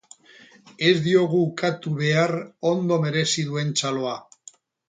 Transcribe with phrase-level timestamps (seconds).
[0.91, 2.35] Ez diogu ukatu behar
[2.73, 4.19] ondo merezi duen txaloa.